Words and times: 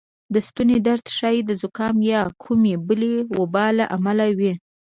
د 0.33 0.35
ستونې 0.47 0.77
درد 0.87 1.05
ښایې 1.15 1.41
د 1.45 1.51
زکام 1.61 1.95
یا 2.11 2.21
کومې 2.43 2.75
بلې 2.87 3.15
وبا 3.39 3.65
له 3.77 3.85
امله 3.95 4.27
وې 4.37 4.53